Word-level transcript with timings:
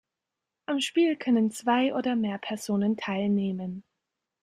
Am 0.65 0.79
Spiel 0.79 1.15
können 1.15 1.51
zwei 1.51 1.93
oder 1.93 2.15
mehr 2.15 2.39
Personen 2.39 2.97
teilnehmen. 2.97 3.83